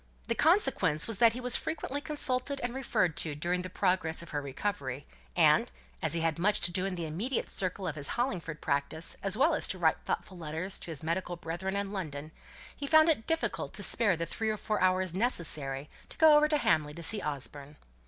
[0.29, 4.31] The consequence was that he was frequently consulted and referred to during the progress of
[4.31, 8.07] her recovery; and, as he had much to do in the immediate circle of his
[8.17, 12.31] Hollingford practice, as well as to write thoughtful letters to his medical brethren in London,
[12.75, 16.47] he found it difficult to spare the three or four hours necessary to go over
[16.47, 17.75] to Hamley to see Osborne.